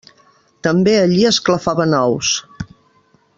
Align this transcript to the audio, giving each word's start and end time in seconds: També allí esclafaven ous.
També 0.67 0.95
allí 1.01 1.19
esclafaven 1.31 1.93
ous. 1.99 2.33